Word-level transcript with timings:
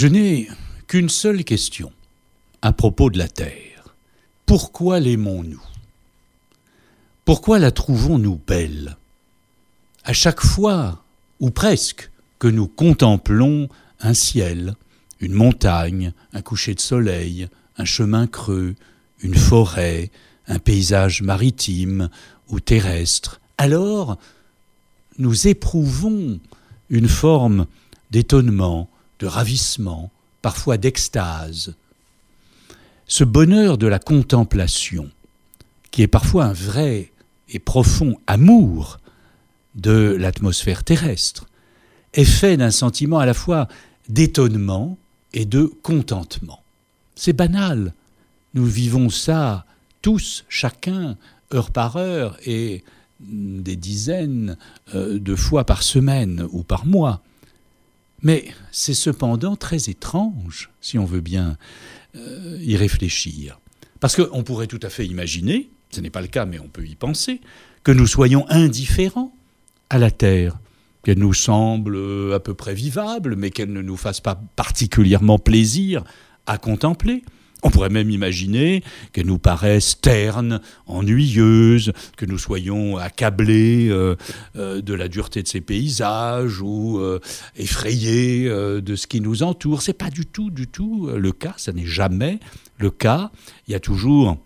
Je 0.00 0.06
n'ai 0.06 0.48
qu'une 0.86 1.10
seule 1.10 1.44
question 1.44 1.92
à 2.62 2.72
propos 2.72 3.10
de 3.10 3.18
la 3.18 3.28
Terre. 3.28 3.94
Pourquoi 4.46 4.98
l'aimons-nous? 4.98 5.62
Pourquoi 7.26 7.58
la 7.58 7.70
trouvons-nous 7.70 8.40
belle? 8.46 8.96
À 10.04 10.14
chaque 10.14 10.40
fois, 10.40 11.04
ou 11.38 11.50
presque, 11.50 12.10
que 12.38 12.48
nous 12.48 12.66
contemplons 12.66 13.68
un 14.00 14.14
ciel, 14.14 14.74
une 15.20 15.34
montagne, 15.34 16.14
un 16.32 16.40
coucher 16.40 16.74
de 16.74 16.80
soleil, 16.80 17.50
un 17.76 17.84
chemin 17.84 18.26
creux, 18.26 18.76
une 19.20 19.34
forêt, 19.34 20.10
un 20.46 20.58
paysage 20.58 21.20
maritime 21.20 22.08
ou 22.48 22.58
terrestre, 22.58 23.42
alors 23.58 24.16
nous 25.18 25.46
éprouvons 25.46 26.40
une 26.88 27.08
forme 27.08 27.66
d'étonnement, 28.10 28.88
de 29.20 29.26
ravissement, 29.26 30.10
parfois 30.42 30.76
d'extase. 30.76 31.74
Ce 33.06 33.24
bonheur 33.24 33.78
de 33.78 33.86
la 33.86 33.98
contemplation, 33.98 35.10
qui 35.90 36.02
est 36.02 36.08
parfois 36.08 36.46
un 36.46 36.52
vrai 36.52 37.12
et 37.48 37.58
profond 37.58 38.18
amour 38.26 38.98
de 39.74 40.16
l'atmosphère 40.18 40.84
terrestre, 40.84 41.46
est 42.14 42.24
fait 42.24 42.56
d'un 42.56 42.70
sentiment 42.70 43.18
à 43.18 43.26
la 43.26 43.34
fois 43.34 43.68
d'étonnement 44.08 44.98
et 45.32 45.44
de 45.44 45.64
contentement. 45.82 46.62
C'est 47.14 47.32
banal. 47.32 47.92
Nous 48.54 48.66
vivons 48.66 49.10
ça 49.10 49.64
tous, 50.02 50.44
chacun, 50.48 51.16
heure 51.52 51.70
par 51.70 51.96
heure 51.96 52.36
et 52.46 52.82
des 53.20 53.76
dizaines 53.76 54.56
euh, 54.94 55.18
de 55.18 55.34
fois 55.34 55.64
par 55.64 55.82
semaine 55.82 56.46
ou 56.52 56.62
par 56.62 56.86
mois. 56.86 57.22
Mais 58.22 58.48
c'est 58.70 58.94
cependant 58.94 59.56
très 59.56 59.88
étrange, 59.88 60.70
si 60.80 60.98
on 60.98 61.04
veut 61.04 61.20
bien 61.20 61.56
euh, 62.16 62.58
y 62.60 62.76
réfléchir. 62.76 63.58
Parce 64.00 64.16
qu'on 64.16 64.42
pourrait 64.42 64.66
tout 64.66 64.80
à 64.82 64.90
fait 64.90 65.06
imaginer, 65.06 65.70
ce 65.90 66.00
n'est 66.00 66.10
pas 66.10 66.22
le 66.22 66.28
cas, 66.28 66.44
mais 66.44 66.58
on 66.58 66.68
peut 66.68 66.86
y 66.86 66.94
penser, 66.94 67.40
que 67.82 67.92
nous 67.92 68.06
soyons 68.06 68.46
indifférents 68.48 69.32
à 69.88 69.98
la 69.98 70.10
Terre, 70.10 70.58
qu'elle 71.02 71.18
nous 71.18 71.34
semble 71.34 71.96
euh, 71.96 72.34
à 72.34 72.40
peu 72.40 72.54
près 72.54 72.74
vivable, 72.74 73.36
mais 73.36 73.50
qu'elle 73.50 73.72
ne 73.72 73.82
nous 73.82 73.96
fasse 73.96 74.20
pas 74.20 74.40
particulièrement 74.56 75.38
plaisir 75.38 76.04
à 76.46 76.58
contempler. 76.58 77.22
On 77.62 77.70
pourrait 77.70 77.90
même 77.90 78.10
imaginer 78.10 78.82
qu'elle 79.12 79.26
nous 79.26 79.38
paraisse 79.38 80.00
terne, 80.00 80.60
ennuyeuse, 80.86 81.92
que 82.16 82.26
nous 82.26 82.38
soyons 82.38 82.96
accablés 82.96 83.88
euh, 83.88 84.16
euh, 84.56 84.80
de 84.80 84.94
la 84.94 85.08
dureté 85.08 85.42
de 85.42 85.48
ces 85.48 85.60
paysages 85.60 86.60
ou 86.60 87.00
effrayés 87.56 88.48
de 88.48 88.96
ce 88.96 89.06
qui 89.06 89.20
nous 89.20 89.42
entoure. 89.42 89.82
C'est 89.82 89.92
pas 89.92 90.10
du 90.10 90.26
tout, 90.26 90.50
du 90.50 90.66
tout 90.66 91.10
le 91.14 91.32
cas. 91.32 91.54
Ça 91.56 91.72
n'est 91.72 91.86
jamais 91.86 92.38
le 92.78 92.90
cas. 92.90 93.30
Il 93.68 93.72
y 93.72 93.74
a 93.74 93.80
toujours 93.80 94.38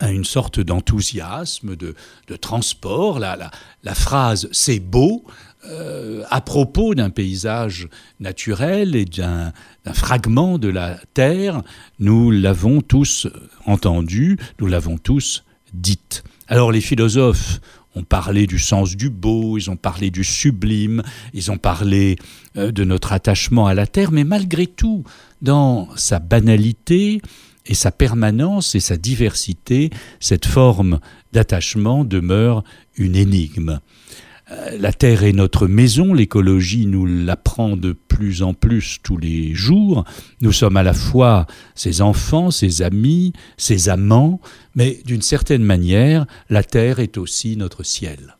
une 0.00 0.24
sorte 0.24 0.60
d'enthousiasme, 0.60 1.76
de, 1.76 1.94
transport. 2.40 3.18
La, 3.18 3.50
la 3.82 3.94
phrase 3.94 4.48
c'est 4.52 4.80
beau 4.80 5.24
euh, 5.64 6.24
à 6.28 6.40
propos 6.40 6.94
d'un 6.96 7.10
paysage 7.10 7.88
naturel 8.18 8.96
et 8.96 9.04
d'un 9.04 9.52
fragment 9.92 10.58
de 10.58 10.68
la 10.68 10.98
Terre, 11.14 11.62
nous 12.00 12.32
l'avons 12.32 12.80
tous 12.80 13.28
entendu, 13.64 14.38
nous 14.58 14.66
l'avons 14.66 14.98
tous 14.98 15.44
dite. 15.72 16.24
Alors 16.48 16.72
les 16.72 16.80
philosophes 16.80 17.60
ont 17.94 18.02
parlé 18.02 18.46
du 18.46 18.58
sens 18.58 18.96
du 18.96 19.10
beau, 19.10 19.58
ils 19.58 19.70
ont 19.70 19.76
parlé 19.76 20.10
du 20.10 20.24
sublime, 20.24 21.02
ils 21.34 21.50
ont 21.50 21.58
parlé 21.58 22.16
euh, 22.56 22.72
de 22.72 22.84
notre 22.84 23.12
attachement 23.12 23.66
à 23.66 23.74
la 23.74 23.86
Terre, 23.86 24.12
mais 24.12 24.24
malgré 24.24 24.66
tout, 24.66 25.04
dans 25.40 25.88
sa 25.96 26.18
banalité 26.18 27.20
et 27.66 27.74
sa 27.74 27.92
permanence 27.92 28.74
et 28.74 28.80
sa 28.80 28.96
diversité, 28.96 29.90
cette 30.20 30.46
forme 30.46 31.00
d'attachement 31.32 32.04
demeure 32.04 32.64
une 32.96 33.16
énigme. 33.16 33.80
Euh, 34.52 34.76
la 34.78 34.92
Terre 34.92 35.24
est 35.24 35.32
notre 35.32 35.66
maison, 35.66 36.12
l'écologie 36.12 36.86
nous 36.86 37.06
l'apprend 37.06 37.76
de 37.76 37.92
plus 37.92 38.42
en 38.42 38.54
plus 38.54 38.98
tous 39.02 39.16
les 39.16 39.54
jours. 39.54 40.04
Nous 40.40 40.52
sommes 40.52 40.76
à 40.76 40.82
la 40.82 40.94
fois 40.94 41.46
ses 41.74 42.02
enfants, 42.02 42.50
ses 42.50 42.82
amis, 42.82 43.32
ses 43.56 43.88
amants, 43.88 44.40
mais 44.74 45.00
d'une 45.06 45.22
certaine 45.22 45.64
manière, 45.64 46.26
la 46.50 46.62
Terre 46.62 46.98
est 46.98 47.18
aussi 47.18 47.56
notre 47.56 47.82
ciel. 47.82 48.36